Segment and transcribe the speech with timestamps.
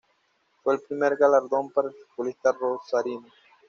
[0.63, 3.27] Fue el primer galardón para el futbolista rosarino.